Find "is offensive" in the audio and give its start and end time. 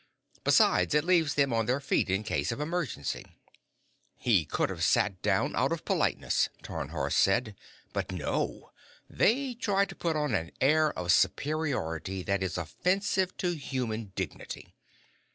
12.41-13.37